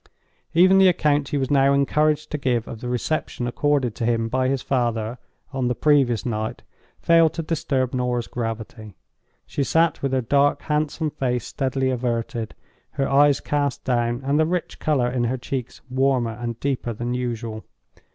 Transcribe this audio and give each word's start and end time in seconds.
Even 0.55 0.79
the 0.79 0.87
account 0.87 1.27
he 1.27 1.37
was 1.37 1.51
now 1.51 1.73
encouraged 1.73 2.31
to 2.31 2.39
give 2.39 2.67
of 2.67 2.81
the 2.81 2.89
reception 2.89 3.45
accorded 3.45 3.93
to 3.93 4.03
him 4.03 4.29
by 4.29 4.47
his 4.47 4.63
father, 4.63 5.19
on 5.53 5.67
the 5.67 5.75
previous 5.75 6.25
night, 6.25 6.63
failed 6.99 7.35
to 7.35 7.43
disturb 7.43 7.93
Norah's 7.93 8.25
gravity. 8.25 8.95
She 9.45 9.63
sat 9.63 10.01
with 10.01 10.11
her 10.13 10.21
dark, 10.21 10.63
handsome 10.63 11.11
face 11.11 11.45
steadily 11.45 11.91
averted, 11.91 12.55
her 12.93 13.07
eyes 13.07 13.39
cast 13.41 13.83
down, 13.85 14.23
and 14.25 14.39
the 14.39 14.47
rich 14.47 14.79
color 14.79 15.07
in 15.07 15.25
her 15.25 15.37
cheeks 15.37 15.81
warmer 15.87 16.31
and 16.33 16.59
deeper 16.59 16.93
than 16.93 17.13
usual. 17.13 17.63